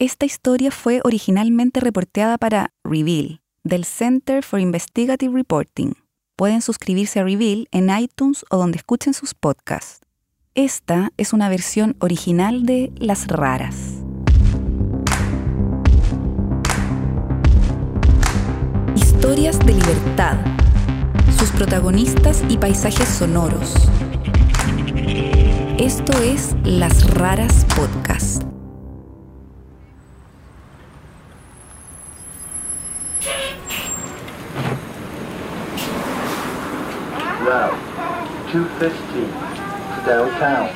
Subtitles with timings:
[0.00, 5.94] Esta historia fue originalmente reporteada para Reveal, del Center for Investigative Reporting.
[6.36, 9.98] Pueden suscribirse a Reveal en iTunes o donde escuchen sus podcasts.
[10.54, 14.04] Esta es una versión original de Las Raras.
[18.94, 20.36] Historias de libertad.
[21.36, 23.74] Sus protagonistas y paisajes sonoros.
[25.76, 28.44] Esto es Las Raras Podcast.
[37.48, 40.68] Route 215 downtown.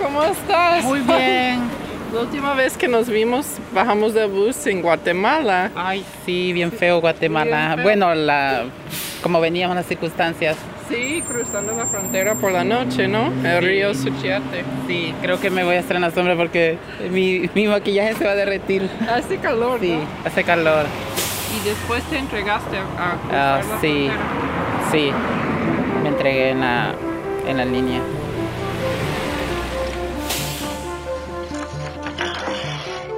[0.00, 0.84] ¿Cómo estás?
[0.84, 1.60] Muy bien.
[2.14, 5.72] La última vez que nos vimos bajamos de bus en Guatemala.
[5.74, 7.56] Ay, sí, bien feo Guatemala.
[7.66, 7.82] Bien feo.
[7.82, 8.62] Bueno, la,
[9.22, 10.56] como veníamos las circunstancias.
[10.88, 13.32] Sí, cruzando la frontera por la noche, ¿no?
[13.42, 13.66] El Sí.
[13.66, 14.64] río Suchiate.
[14.86, 16.78] Sí, creo que me voy a estar en la sombra porque
[17.10, 18.88] mi, mi maquillaje se va a derretir.
[19.12, 20.06] Hace calor, Sí, ¿no?
[20.28, 20.84] hace calor.
[21.56, 24.08] Y después te entregaste a, cruzar Ah, la sí.
[24.08, 24.20] frontera.
[24.92, 25.43] Sí, me
[26.24, 26.94] entregué en la,
[27.46, 28.00] en la línea.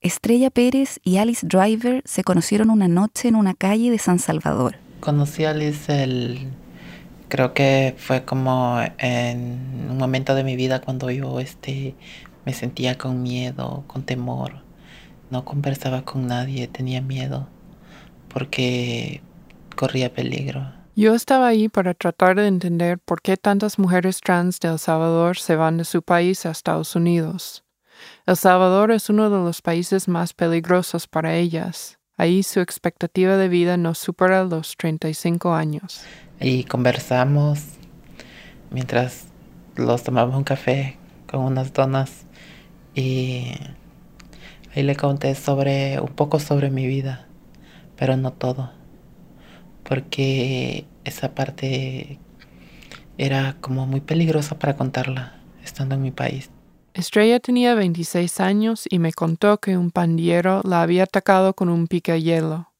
[0.01, 4.77] Estrella Pérez y Alice Driver se conocieron una noche en una calle de San Salvador.
[4.99, 6.49] Conocí a Liz el...
[7.27, 11.95] Creo que fue como en un momento de mi vida cuando yo este,
[12.45, 14.63] me sentía con miedo, con temor.
[15.29, 17.47] No conversaba con nadie, tenía miedo
[18.35, 19.21] porque
[19.77, 20.73] corría peligro.
[20.93, 25.37] Yo estaba ahí para tratar de entender por qué tantas mujeres trans de El Salvador
[25.37, 27.63] se van de su país a Estados Unidos.
[28.25, 31.97] El Salvador es uno de los países más peligrosos para ellas.
[32.17, 36.01] Ahí su expectativa de vida no supera los 35 años.
[36.41, 37.59] Y conversamos
[38.69, 39.27] mientras
[39.77, 42.24] los tomábamos un café con unas donas
[42.95, 43.51] y
[44.73, 47.27] ahí le conté sobre un poco sobre mi vida,
[47.97, 48.71] pero no todo,
[49.83, 52.19] porque esa parte
[53.17, 56.49] era como muy peligrosa para contarla estando en mi país.
[56.93, 61.87] Estrella tenía 26 años y me contó que un pandillero la había atacado con un
[61.87, 62.71] picayelo.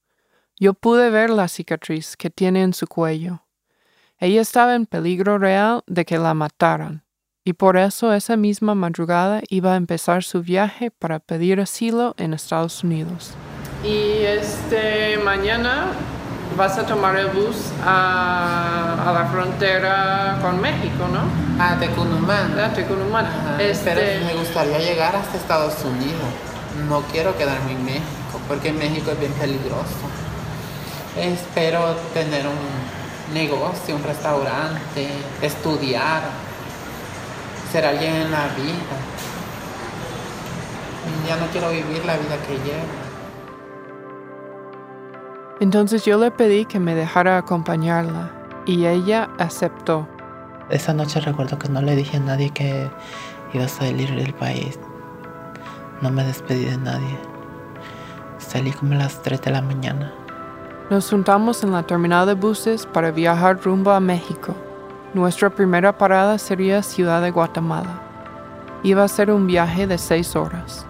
[0.58, 3.44] Yo pude ver la cicatriz que tiene en su cuello.
[4.18, 7.04] Ella estaba en peligro real de que la mataran,
[7.46, 12.34] y por eso esa misma madrugada iba a empezar su viaje para pedir asilo en
[12.34, 13.36] Estados Unidos.
[13.84, 15.92] Y este mañana
[16.58, 21.22] vas a tomar el bus a, la frontera con México, ¿no?
[21.62, 22.56] Ah, de Cunumán.
[22.74, 23.28] Tucumán.
[23.58, 26.26] Pero me gustaría llegar hasta Estados Unidos.
[26.90, 30.10] No quiero quedarme en México, porque México es bien peligroso.
[31.16, 35.08] Espero tener un negocio, un restaurante,
[35.42, 36.24] estudiar,
[37.72, 38.98] ser alguien en la vida.
[41.28, 43.06] Ya no quiero vivir la vida que llevo.
[45.60, 48.32] Entonces yo le pedí que me dejara acompañarla
[48.66, 50.08] y ella aceptó.
[50.70, 52.90] Esa noche recuerdo que no le dije a nadie que
[53.54, 54.80] iba a salir del país.
[56.02, 57.18] No me despedí de nadie.
[58.38, 60.14] Salí como a las 3 de la mañana.
[60.90, 64.56] Nos juntamos en la terminal de buses para viajar rumbo a México.
[65.16, 68.02] Nuestra primera parada sería Ciudad de Guatemala.
[68.84, 70.86] Iba a ser un viaje de seis horas.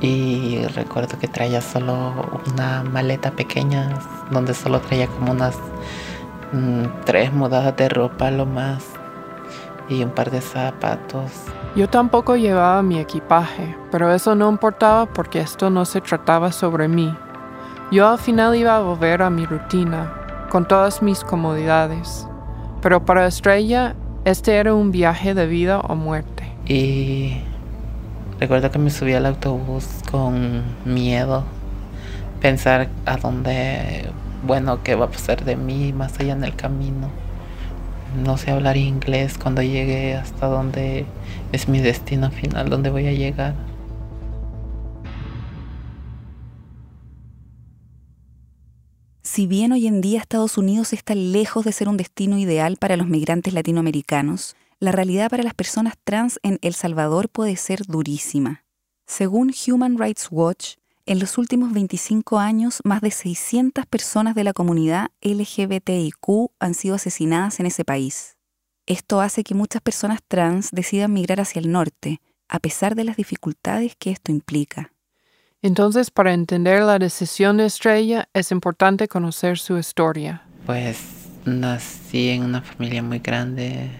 [0.00, 2.12] Y recuerdo que traía solo
[2.52, 3.88] una maleta pequeña
[4.30, 5.56] donde solo traía como unas
[6.52, 8.84] mm, tres mudadas de ropa lo más
[9.88, 11.32] y un par de zapatos.
[11.74, 16.86] Yo tampoco llevaba mi equipaje, pero eso no importaba porque esto no se trataba sobre
[16.86, 17.12] mí.
[17.90, 20.12] Yo al final iba a volver a mi rutina,
[20.50, 22.28] con todas mis comodidades.
[22.86, 26.44] Pero para Estrella, este era un viaje de vida o muerte.
[26.68, 27.38] Y
[28.38, 31.42] recuerdo que me subí al autobús con miedo,
[32.40, 34.04] pensar a dónde,
[34.46, 37.10] bueno, qué va a pasar de mí más allá en el camino.
[38.24, 41.06] No sé hablar inglés cuando llegue hasta donde
[41.50, 43.54] es mi destino final, donde voy a llegar.
[49.36, 52.96] Si bien hoy en día Estados Unidos está lejos de ser un destino ideal para
[52.96, 58.64] los migrantes latinoamericanos, la realidad para las personas trans en El Salvador puede ser durísima.
[59.06, 64.54] Según Human Rights Watch, en los últimos 25 años, más de 600 personas de la
[64.54, 68.38] comunidad LGBTIQ han sido asesinadas en ese país.
[68.86, 73.18] Esto hace que muchas personas trans decidan migrar hacia el norte, a pesar de las
[73.18, 74.94] dificultades que esto implica.
[75.66, 80.42] Entonces, para entender la decisión de Estrella, es importante conocer su historia.
[80.64, 83.90] Pues nací en una familia muy grande.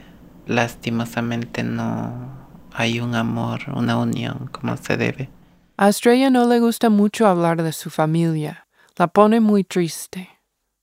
[0.46, 2.30] Lastimosamente no
[2.72, 5.28] hay un amor, una unión como se debe.
[5.76, 8.68] A Estrella no le gusta mucho hablar de su familia.
[8.96, 10.28] La pone muy triste.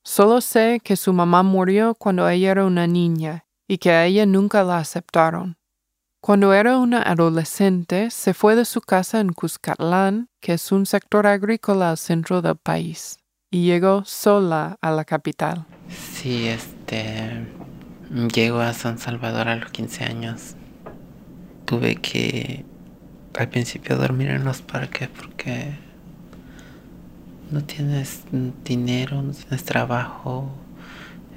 [0.03, 4.25] Solo sé que su mamá murió cuando ella era una niña y que a ella
[4.25, 5.55] nunca la aceptaron.
[6.23, 11.27] Cuando era una adolescente, se fue de su casa en Cuscatlán, que es un sector
[11.27, 13.19] agrícola al centro del país,
[13.51, 15.65] y llegó sola a la capital.
[15.89, 17.45] Sí, este.
[18.33, 20.55] Llego a San Salvador a los 15 años.
[21.65, 22.63] Tuve que
[23.37, 25.77] al principio dormir en los parques porque
[27.51, 28.23] no tienes
[28.63, 30.49] dinero, no tienes trabajo,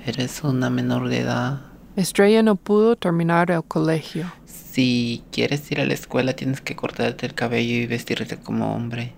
[0.07, 1.61] eres una menor de edad.
[1.97, 4.31] Estrella no pudo terminar el colegio.
[4.77, 9.15] Si quieres ir a la escuela tienes que cortarte el cabello y vestirte como hombre.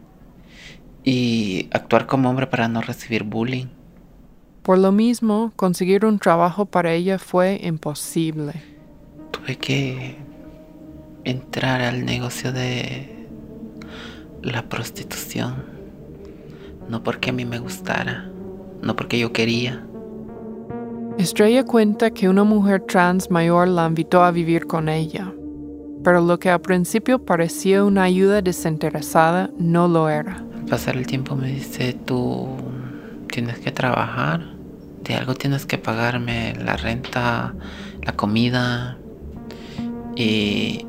[1.03, 3.67] Y actuar como hombre para no recibir bullying.
[4.63, 8.53] Por lo mismo, conseguir un trabajo para ella fue imposible.
[9.33, 10.15] Tuve que
[11.25, 13.27] entrar al negocio de
[14.43, 15.65] la prostitución.
[16.89, 18.31] No porque a mí me gustara,
[18.81, 19.85] no porque yo quería.
[21.19, 25.35] Estrella cuenta que una mujer trans mayor la invitó a vivir con ella
[26.03, 30.45] pero lo que al principio parecía una ayuda desinteresada no lo era.
[30.57, 32.49] Al pasar el tiempo me dice, tú
[33.31, 34.41] tienes que trabajar,
[35.05, 37.55] de algo tienes que pagarme la renta,
[38.03, 38.99] la comida
[40.17, 40.87] y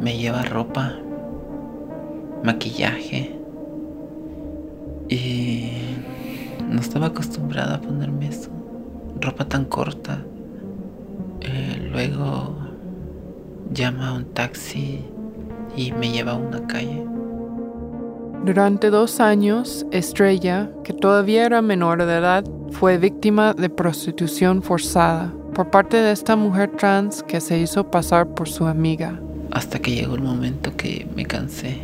[0.00, 0.94] me lleva ropa,
[2.44, 3.36] maquillaje
[5.08, 5.72] y
[6.68, 8.50] no estaba acostumbrada a ponerme eso,
[9.20, 10.24] ropa tan corta.
[11.40, 12.59] Eh, luego
[13.72, 15.04] llama a un taxi
[15.76, 17.04] y me lleva a una calle.
[18.44, 25.34] Durante dos años, Estrella, que todavía era menor de edad, fue víctima de prostitución forzada
[25.54, 29.20] por parte de esta mujer trans que se hizo pasar por su amiga.
[29.50, 31.82] Hasta que llegó el momento que me cansé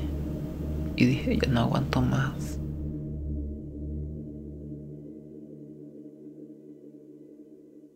[0.96, 2.58] y dije, ya no aguanto más.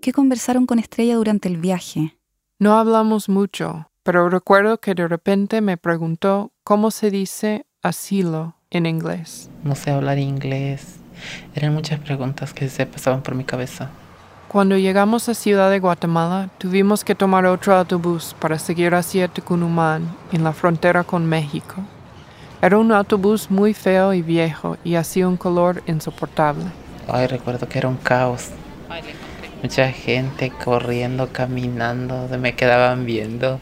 [0.02, 2.19] ¿Qué conversaron con Estrella durante el viaje?
[2.60, 8.84] No hablamos mucho, pero recuerdo que de repente me preguntó cómo se dice asilo en
[8.84, 9.48] inglés.
[9.64, 10.96] No sé hablar inglés.
[11.54, 13.88] Eran muchas preguntas que se pasaban por mi cabeza.
[14.46, 20.14] Cuando llegamos a Ciudad de Guatemala, tuvimos que tomar otro autobús para seguir hacia Tucumán,
[20.30, 21.76] en la frontera con México.
[22.60, 26.66] Era un autobús muy feo y viejo y hacía un color insoportable.
[27.08, 28.50] Ay, recuerdo que era un caos.
[29.62, 33.60] Mucha gente corriendo, caminando, se me quedaban viendo.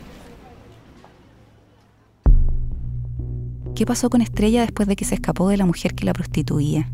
[3.74, 6.88] ¿Qué pasó con Estrella después de que se escapó de la mujer que la prostituía?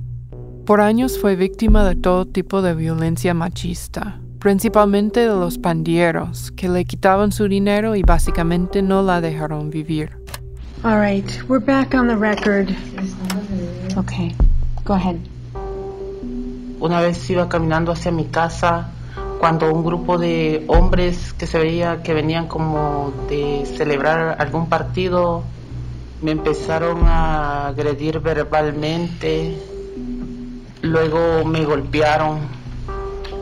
[0.66, 6.68] Por años fue víctima de todo tipo de violencia machista, principalmente de los pandilleros, que
[6.68, 10.12] le quitaban su dinero y básicamente no la dejaron vivir.
[10.82, 12.68] All right, we're back on the record.
[13.96, 14.34] Okay,
[14.84, 15.16] go ahead.
[16.84, 18.90] Una vez iba caminando hacia mi casa
[19.40, 25.44] cuando un grupo de hombres que se veía que venían como de celebrar algún partido
[26.20, 29.56] me empezaron a agredir verbalmente,
[30.82, 32.40] luego me golpearon,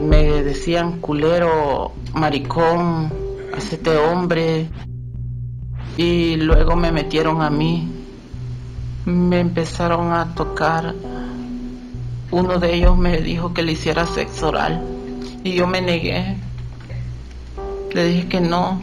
[0.00, 3.12] me decían culero, maricón,
[3.56, 4.68] hacete hombre,
[5.96, 7.90] y luego me metieron a mí,
[9.04, 10.94] me empezaron a tocar,
[12.32, 14.82] uno de ellos me dijo que le hiciera sexo oral
[15.44, 16.36] y yo me negué,
[17.92, 18.80] le dije que no,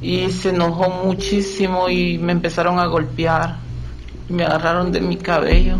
[0.00, 3.56] y se enojó muchísimo y me empezaron a golpear.
[4.28, 5.78] Me agarraron de mi cabello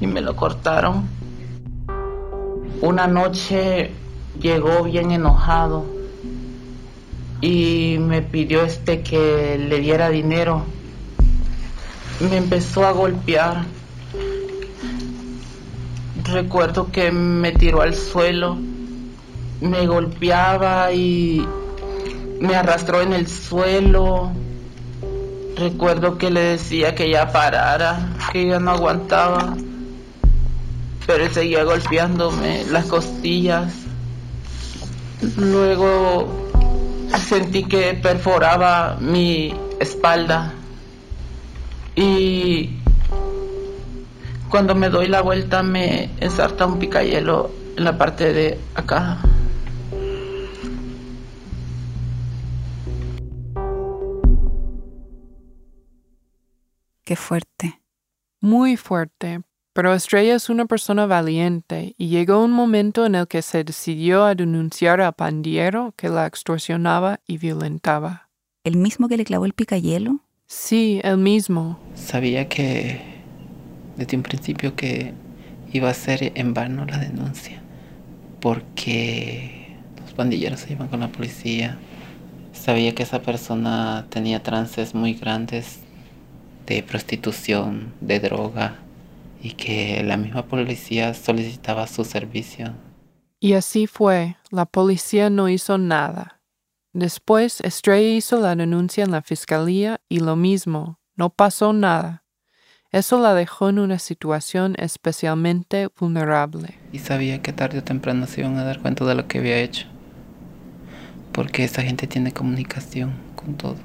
[0.00, 1.08] y me lo cortaron.
[2.80, 3.90] Una noche
[4.40, 5.84] llegó bien enojado
[7.40, 10.62] y me pidió este que le diera dinero.
[12.20, 13.64] Me empezó a golpear.
[16.24, 18.56] Recuerdo que me tiró al suelo,
[19.60, 21.46] me golpeaba y
[22.40, 24.30] me arrastró en el suelo.
[25.56, 29.54] Recuerdo que le decía que ya parara, que ya no aguantaba,
[31.06, 33.72] pero él seguía golpeándome las costillas.
[35.36, 36.50] Luego
[37.18, 40.54] sentí que perforaba mi espalda
[41.94, 42.79] y
[44.50, 49.18] cuando me doy la vuelta me ensarta un picayelo en la parte de acá.
[57.04, 57.80] Qué fuerte.
[58.40, 59.42] Muy fuerte,
[59.72, 64.24] pero Estrella es una persona valiente y llegó un momento en el que se decidió
[64.24, 68.28] a denunciar a Pandiero que la extorsionaba y violentaba.
[68.64, 70.20] ¿El mismo que le clavó el picayelo?
[70.46, 71.78] Sí, el mismo.
[71.94, 73.09] Sabía que
[74.00, 75.12] desde un principio que
[75.74, 77.60] iba a ser en vano la denuncia,
[78.40, 81.76] porque los pandilleros se iban con la policía.
[82.54, 85.80] Sabía que esa persona tenía trances muy grandes
[86.64, 88.78] de prostitución, de droga,
[89.42, 92.72] y que la misma policía solicitaba su servicio.
[93.38, 96.40] Y así fue, la policía no hizo nada.
[96.94, 102.24] Después Estrella hizo la denuncia en la fiscalía y lo mismo, no pasó nada.
[102.92, 106.74] Eso la dejó en una situación especialmente vulnerable.
[106.92, 109.58] Y sabía que tarde o temprano se iban a dar cuenta de lo que había
[109.58, 109.86] hecho.
[111.32, 113.78] Porque esa gente tiene comunicación con todos.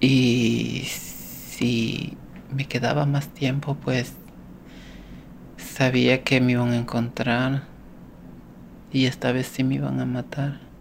[0.00, 2.16] Y si
[2.52, 4.14] me quedaba más tiempo, pues
[5.56, 7.62] sabía que me iban a encontrar
[8.92, 10.71] y esta vez sí me iban a matar.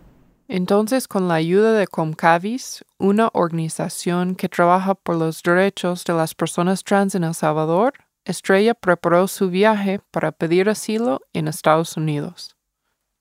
[0.54, 6.36] Entonces, con la ayuda de Comcavis, una organización que trabaja por los derechos de las
[6.36, 7.94] personas trans en El Salvador,
[8.26, 12.58] Estrella preparó su viaje para pedir asilo en Estados Unidos.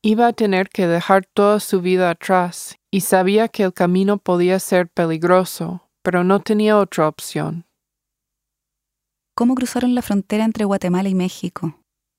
[0.02, 4.58] Iba a tener que dejar toda su vida atrás y sabía que el camino podía
[4.58, 7.64] ser peligroso, pero no tenía otra opción.
[9.36, 11.76] ¿Cómo cruzaron la frontera entre Guatemala y México?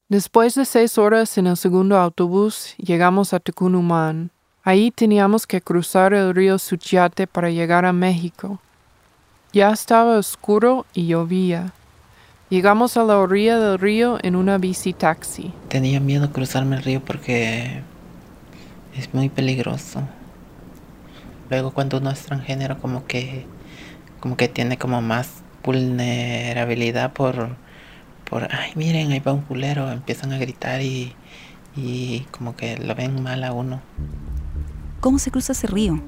[0.08, 4.32] Después de seis horas en el segundo autobús, llegamos a Tucumán.
[4.63, 8.60] Ahí teníamos que cruzar el río Suchiate para llegar a México.
[9.53, 11.74] Ya estaba oscuro y llovía.
[12.50, 15.51] Llegamos a la orilla del río en una bici taxi.
[15.68, 17.82] Tenía miedo cruzarme el río porque
[18.96, 20.03] es muy peligroso.
[21.50, 23.48] Luego cuando uno es transgénero como que
[24.20, 27.56] como que tiene como más vulnerabilidad por
[28.30, 31.15] por ay miren ahí va un culero empiezan a gritar y
[31.75, 33.82] y como que lo ven mal a uno.
[35.01, 36.00] ¿Cómo se cruza ese río?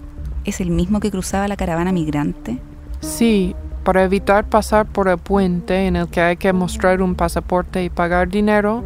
[0.46, 2.60] ¿Es el mismo que cruzaba la caravana migrante?
[3.00, 7.84] Sí, para evitar pasar por el puente en el que hay que mostrar un pasaporte
[7.84, 8.84] y pagar dinero,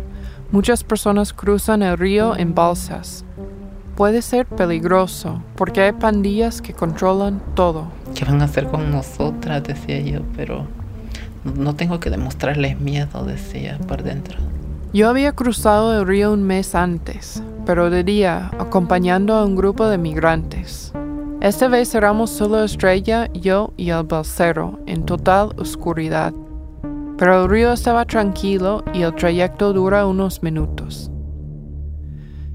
[0.49, 3.25] muchas personas cruzan el río en balsas.
[3.97, 7.89] Puede ser peligroso porque hay pandillas que controlan todo.
[8.15, 9.61] ¿Qué van a hacer con nosotras?
[9.63, 10.67] Decía yo, pero
[11.43, 14.37] no tengo que demostrarles miedo, decía por dentro.
[14.93, 19.89] Yo había cruzado el río un mes antes, pero de día, acompañando a un grupo
[19.89, 20.93] de migrantes.
[21.41, 26.33] Esta vez éramos solo Estrella, yo y el balsero, en total oscuridad.
[27.17, 31.11] Pero el río estaba tranquilo y el trayecto dura unos minutos.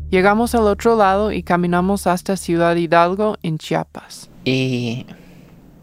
[0.08, 4.30] Llegamos al otro lado y caminamos hasta Ciudad Hidalgo, en Chiapas.
[4.46, 5.04] Y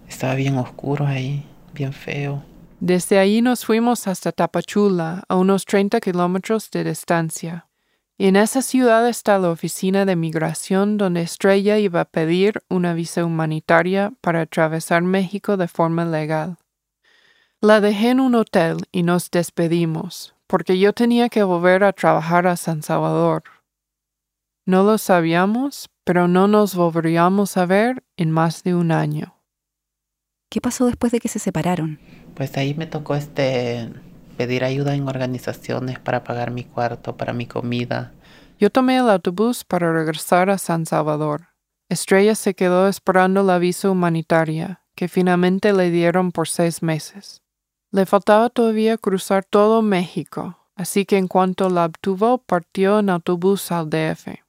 [0.07, 1.45] estaba bien oscuro ahí,
[1.75, 2.41] bien feo.
[2.79, 7.68] Desde ahí nos fuimos hasta Tapachula, a unos 30 kilómetros de distancia.
[8.21, 12.93] Y en esa ciudad está la oficina de migración donde Estrella iba a pedir una
[12.93, 16.57] visa humanitaria para atravesar México de forma legal.
[17.61, 22.45] La dejé en un hotel y nos despedimos, porque yo tenía que volver a trabajar
[22.45, 23.43] a San Salvador.
[24.65, 29.38] No lo sabíamos, pero no nos volveríamos a ver en más de un año.
[30.49, 32.01] ¿Qué pasó después de que se separaron?
[32.35, 33.89] Pues ahí me tocó este
[34.39, 38.13] pedir ayuda en organizaciones para pagar mi cuarto, para mi comida.
[38.58, 41.50] Yo tomé el autobús para regresar a San Salvador.
[41.89, 47.41] Estrella se quedó esperando la visa humanitaria, que finalmente le dieron por seis meses.
[47.91, 53.74] Le faltaba todavía cruzar todo México, así que en cuanto la obtuvo partió en autobús
[53.74, 54.39] al DF.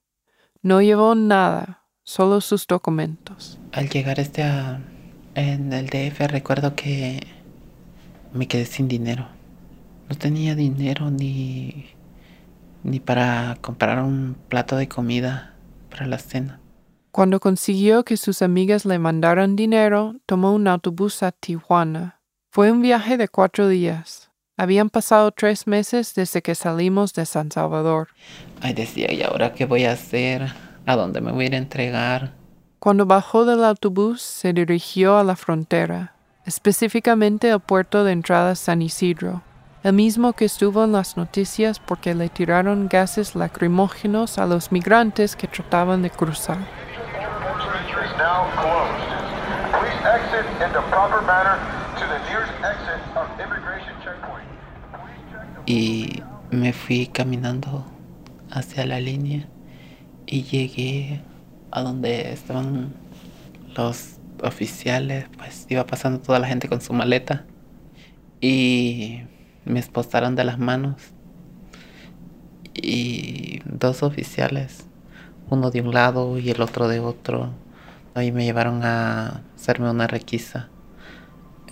[0.63, 3.59] No llevó nada, solo sus documentos.
[3.73, 4.81] Al llegar este a,
[5.35, 7.27] en el DF recuerdo que
[8.33, 9.40] me quedé sin dinero.
[10.11, 11.87] No tenía dinero ni
[12.83, 15.55] ni para comprar un plato de comida
[15.89, 16.61] para la cena.
[17.13, 22.21] Cuando consiguió que sus amigas le mandaran dinero, tomó un autobús a Tijuana.
[22.51, 24.31] Fue un viaje de cuatro días.
[24.57, 28.09] Habían pasado tres meses desde que salimos de San Salvador.
[28.61, 30.53] Ay, decía, ¿y ahora qué voy a hacer?
[30.87, 32.33] ¿A dónde me voy a ir a entregar?
[32.79, 36.15] Cuando bajó del autobús, se dirigió a la frontera,
[36.47, 39.43] específicamente al puerto de entrada San Isidro,
[39.83, 45.37] el mismo que estuvo en las noticias porque le tiraron gases lacrimógenos a los migrantes
[45.37, 46.59] que trataban de cruzar.
[55.67, 57.87] Y me fui caminando
[58.51, 59.49] hacia la línea
[60.27, 61.23] y llegué
[61.71, 62.93] a donde estaban
[63.77, 67.45] los oficiales, pues iba pasando toda la gente con su maleta
[68.41, 69.23] y
[69.65, 70.97] me esposaron de las manos
[72.75, 74.87] y dos oficiales,
[75.49, 77.51] uno de un lado y el otro de otro,
[78.15, 80.69] ahí me llevaron a hacerme una requisa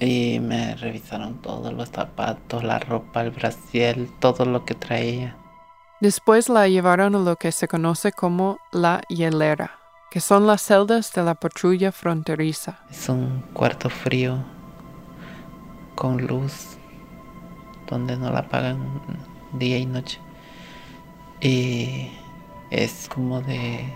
[0.00, 5.37] y me revisaron todos los zapatos, la ropa, el brasiel, todo lo que traía.
[6.00, 9.73] Después la llevaron a lo que se conoce como la hielera,
[10.11, 12.78] que son las celdas de la patrulla fronteriza.
[12.88, 14.45] Es un cuarto frío
[15.97, 16.77] con luz
[17.88, 18.78] donde no la apagan
[19.52, 20.18] día y noche.
[21.40, 22.11] Y
[22.71, 23.92] es como de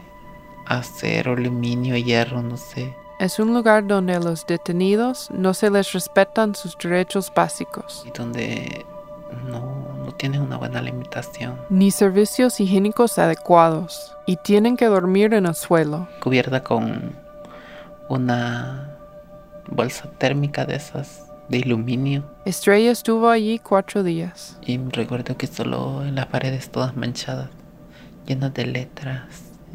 [0.66, 2.94] acero, aluminio, hierro, no sé.
[3.18, 8.10] Es un lugar donde a los detenidos no se les respetan sus derechos básicos, Y
[8.16, 8.84] donde
[9.48, 11.56] no, no tienen una buena alimentación.
[11.70, 16.08] ni servicios higiénicos adecuados, y tienen que dormir en el suelo.
[16.20, 17.12] Cubierta con
[18.08, 18.96] una
[19.68, 22.24] bolsa térmica de esas de aluminio.
[22.46, 24.58] Estrella estuvo allí cuatro días.
[24.66, 27.50] Y recuerdo que solo en las paredes todas manchadas,
[28.26, 29.26] llenas de letras,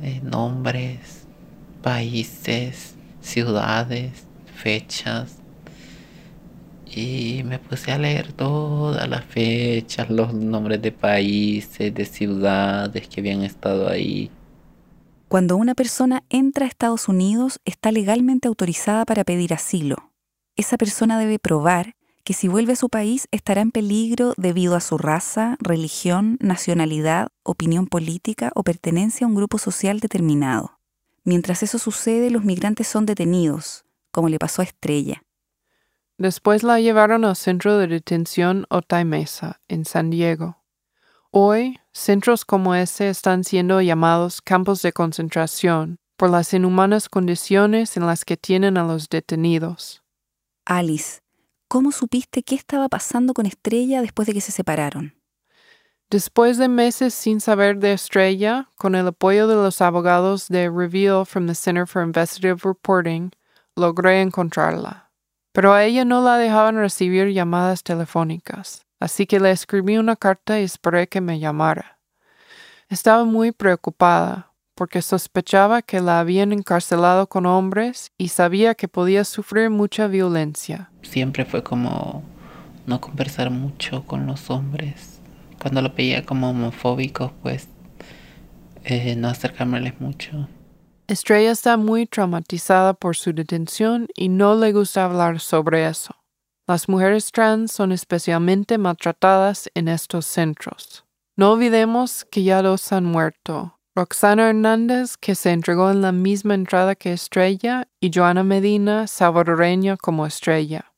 [0.02, 1.26] eh, nombres,
[1.84, 5.38] países, ciudades, fechas.
[6.88, 13.22] Y me puse a leer todas las fechas, los nombres de países, de ciudades que
[13.22, 14.32] habían estado ahí.
[15.28, 20.07] Cuando una persona entra a Estados Unidos, está legalmente autorizada para pedir asilo.
[20.58, 24.82] Esa persona debe probar que si vuelve a su país estará en peligro debido a
[24.82, 30.80] su raza, religión, nacionalidad, opinión política o pertenencia a un grupo social determinado.
[31.24, 35.24] Mientras eso sucede, los migrantes son detenidos, como le pasó a Estrella.
[36.18, 40.58] Después la llevaron al centro de detención Otay Mesa, en San Diego.
[41.30, 48.08] Hoy, centros como ese están siendo llamados campos de concentración por las inhumanas condiciones en
[48.08, 50.02] las que tienen a los detenidos.
[50.70, 51.22] Alice,
[51.70, 55.16] ¿cómo supiste qué estaba pasando con Estrella después de que se separaron?
[56.10, 61.26] Después de meses sin saber de Estrella, con el apoyo de los abogados de Reveal
[61.26, 63.30] from the Center for Investigative Reporting,
[63.78, 65.10] logré encontrarla.
[65.54, 70.60] Pero a ella no la dejaban recibir llamadas telefónicas, así que le escribí una carta
[70.60, 71.98] y esperé que me llamara.
[72.90, 74.47] Estaba muy preocupada,
[74.78, 80.92] porque sospechaba que la habían encarcelado con hombres y sabía que podía sufrir mucha violencia.
[81.02, 82.24] Siempre fue como
[82.86, 85.20] no conversar mucho con los hombres.
[85.60, 87.68] Cuando lo veía como homofóbicos, pues
[88.84, 90.48] eh, no acercármeles mucho.
[91.08, 96.16] Estrella está muy traumatizada por su detención y no le gusta hablar sobre eso.
[96.68, 101.04] Las mujeres trans son especialmente maltratadas en estos centros.
[101.36, 103.77] No olvidemos que ya dos han muerto.
[103.98, 109.98] Roxana Hernández, que se entregó en la misma entrada que Estrella, y Joana Medina, salvadoreña
[109.98, 110.94] como Estrella.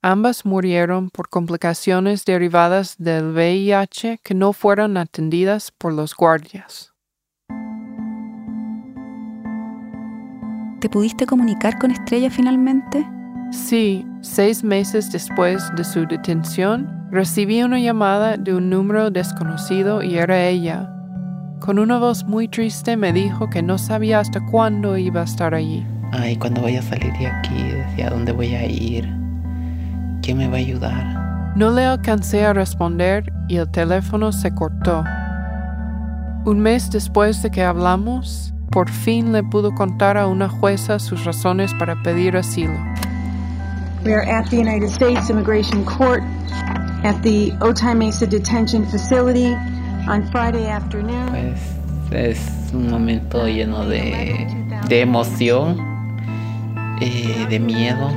[0.00, 6.94] Ambas murieron por complicaciones derivadas del VIH que no fueron atendidas por los guardias.
[10.80, 13.06] ¿Te pudiste comunicar con Estrella finalmente?
[13.50, 20.16] Sí, seis meses después de su detención, recibí una llamada de un número desconocido y
[20.16, 21.01] era ella.
[21.62, 25.54] Con una voz muy triste me dijo que no sabía hasta cuándo iba a estar
[25.54, 25.86] allí.
[26.10, 29.08] Ay, cuando voy a salir de aquí, decía, ¿a dónde voy a ir?
[30.22, 31.54] ¿Quién me va a ayudar?
[31.54, 35.04] No le alcancé a responder y el teléfono se cortó.
[36.44, 41.24] Un mes después de que hablamos, por fin le pudo contar a una jueza sus
[41.24, 42.74] razones para pedir asilo.
[44.04, 46.24] We are at the United States Immigration Court
[47.04, 49.54] at the Otay Mesa Detention Facility
[50.08, 51.30] on Friday afternoon.
[51.30, 51.60] Pues
[52.10, 54.46] es un momento lleno de,
[54.88, 55.78] de emoción,
[57.00, 58.10] eh, de miedo,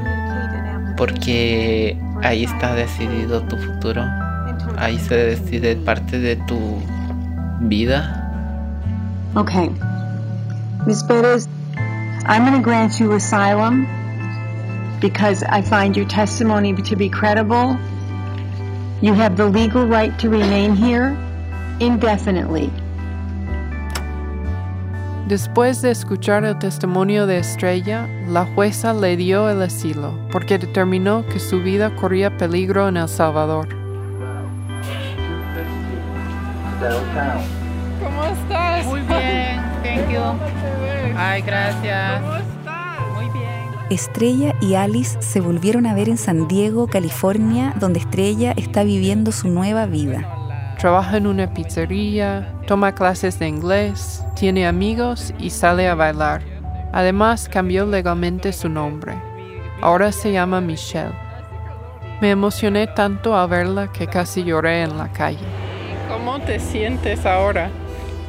[0.98, 4.04] porque ahí está decidido tu futuro.
[4.78, 6.60] Ahí se decide parte de tu
[7.62, 8.22] vida.
[9.36, 9.70] Okay.
[10.86, 11.04] Ms.
[11.04, 11.48] Perez,
[12.28, 13.88] I'm going to grant you asylum
[15.00, 17.78] because I find your testimony to be credible.
[19.02, 21.16] You have the legal right to remain here
[21.80, 22.72] indefinitely.
[25.28, 31.26] Después de escuchar el testimonio de Estrella, la jueza le dio el asilo porque determinó
[31.26, 33.68] que su vida corría peligro en El Salvador.
[38.04, 38.86] ¿Cómo estás?
[38.86, 40.22] Muy bien, thank you.
[41.18, 42.22] Ay, gracias.
[43.16, 43.46] Muy bien.
[43.90, 49.32] Estrella y Alice se volvieron a ver en San Diego, California, donde Estrella está viviendo
[49.32, 50.35] su nueva vida.
[50.86, 56.44] Trabaja en una pizzería, toma clases de inglés, tiene amigos y sale a bailar.
[56.94, 59.16] Además, cambió legalmente su nombre.
[59.82, 61.16] Ahora se llama Michelle.
[62.22, 65.48] Me emocioné tanto al verla que casi lloré en la calle.
[66.08, 67.72] ¿Cómo te sientes ahora?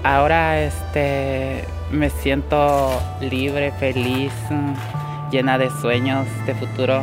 [0.02, 2.88] Ahora este me siento
[3.20, 4.32] libre, feliz,
[5.30, 7.02] llena de sueños de futuro.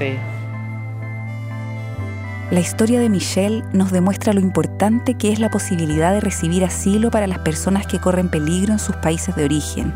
[0.00, 0.16] Sí.
[2.50, 7.10] La historia de Michelle nos demuestra lo importante que es la posibilidad de recibir asilo
[7.10, 9.94] para las personas que corren peligro en sus países de origen.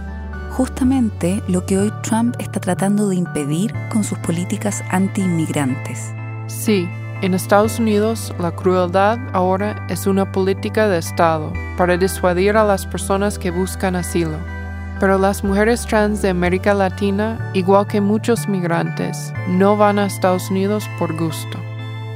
[0.53, 6.11] Justamente lo que hoy Trump está tratando de impedir con sus políticas anti-inmigrantes.
[6.47, 6.89] Sí,
[7.21, 12.87] en Estados Unidos la crueldad ahora es una política de Estado para disuadir a las
[12.87, 14.39] personas que buscan asilo.
[14.99, 20.51] Pero las mujeres trans de América Latina, igual que muchos migrantes, no van a Estados
[20.51, 21.68] Unidos por gusto.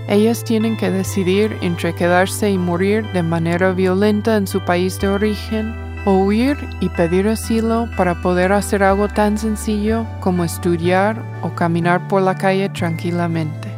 [0.09, 5.09] Ellas tienen que decidir entre quedarse y morir de manera violenta en su país de
[5.09, 11.51] origen o huir y pedir asilo para poder hacer algo tan sencillo como estudiar o
[11.51, 13.69] caminar por la calle tranquilamente.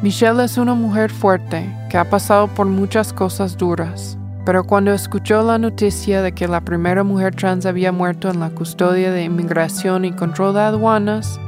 [0.00, 5.42] Michelle es una mujer fuerte que ha pasado por muchas cosas duras, pero cuando escuchó
[5.42, 10.06] la noticia de que la primera mujer trans había muerto en la custodia de inmigración
[10.06, 11.38] y control de aduanas,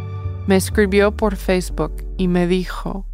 [0.46, 3.06] me escribió por Facebook y me dijo,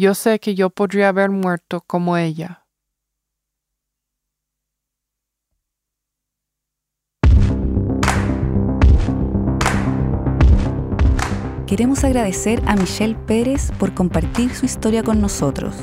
[0.00, 2.64] yo sé que yo podría haber muerto como ella.
[11.66, 15.76] Queremos agradecer a Michelle Pérez por compartir su historia con nosotros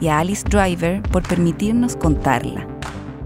[0.00, 2.68] y a Alice Driver por permitirnos contarla.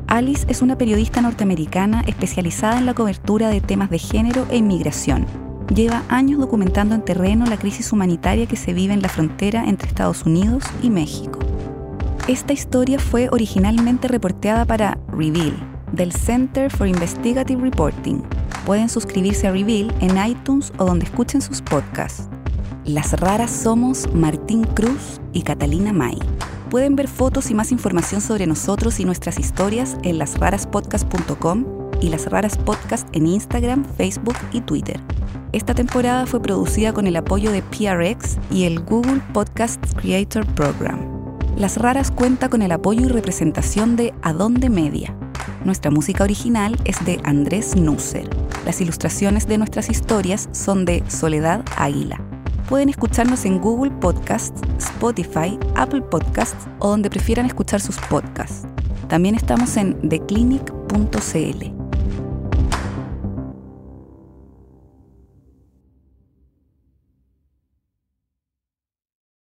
[0.06, 5.47] Alice es una periodista norteamericana especializada en la cobertura de temas de género e inmigración.
[5.74, 9.88] Lleva años documentando en terreno la crisis humanitaria que se vive en la frontera entre
[9.88, 11.38] Estados Unidos y México.
[12.26, 15.54] Esta historia fue originalmente reporteada para Reveal,
[15.92, 18.22] del Center for Investigative Reporting.
[18.64, 22.28] Pueden suscribirse a Reveal en iTunes o donde escuchen sus podcasts.
[22.85, 26.18] Las raras somos Martín Cruz y Catalina May.
[26.70, 31.64] Pueden ver fotos y más información sobre nosotros y nuestras historias en lasraraspodcast.com
[32.00, 35.00] y Las Raras Podcast en Instagram, Facebook y Twitter.
[35.52, 41.00] Esta temporada fue producida con el apoyo de PRX y el Google Podcast Creator Program.
[41.56, 45.16] Las Raras cuenta con el apoyo y representación de Adonde Media.
[45.64, 48.28] Nuestra música original es de Andrés Nusser.
[48.66, 52.20] Las ilustraciones de nuestras historias son de Soledad Águila.
[52.68, 58.66] Pueden escucharnos en Google Podcasts, Spotify, Apple Podcasts o donde prefieran escuchar sus podcasts.
[59.08, 61.77] También estamos en theclinic.cl.